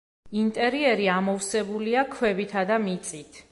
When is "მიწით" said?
2.89-3.43